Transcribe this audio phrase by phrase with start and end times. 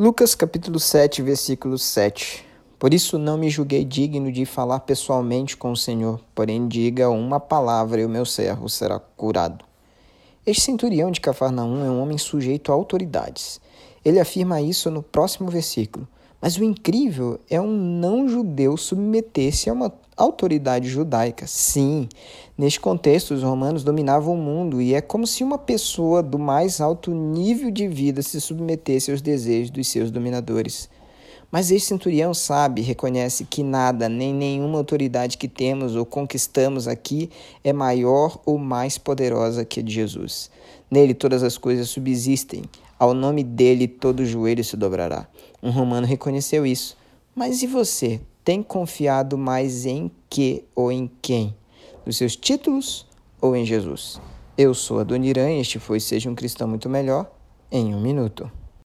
[0.00, 2.46] Lucas capítulo 7, versículo 7.
[2.78, 7.40] Por isso não me julguei digno de falar pessoalmente com o Senhor, porém diga uma
[7.40, 9.64] palavra e o meu servo será curado.
[10.46, 13.60] Este centurião de Cafarnaum é um homem sujeito a autoridades.
[14.04, 16.06] Ele afirma isso no próximo versículo.
[16.40, 21.46] Mas o incrível é um não-judeu submeter-se a uma autoridade judaica.
[21.46, 22.08] Sim,
[22.56, 26.80] neste contexto, os romanos dominavam o mundo e é como se uma pessoa do mais
[26.80, 30.90] alto nível de vida se submetesse aos desejos dos seus dominadores.
[31.50, 37.30] Mas este centurião sabe, reconhece que nada, nem nenhuma autoridade que temos ou conquistamos aqui
[37.64, 40.50] é maior ou mais poderosa que a de Jesus.
[40.90, 42.64] Nele todas as coisas subsistem,
[42.98, 45.26] ao nome dele todo joelho se dobrará.
[45.62, 46.96] Um romano reconheceu isso.
[47.34, 48.20] Mas e você?
[48.44, 51.54] Tem confiado mais em que ou em quem?
[52.06, 53.06] Nos seus títulos
[53.40, 54.20] ou em Jesus?
[54.56, 57.30] Eu sou a Dona Irã e este foi Seja um Cristão Muito Melhor
[57.70, 58.50] em um Minuto.